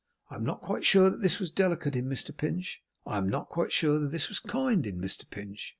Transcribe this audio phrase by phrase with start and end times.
[0.31, 2.81] I am not quite sure that this was delicate in Mr Pinch.
[3.05, 5.69] I am not quite sure that this was kind in Mr Pinch.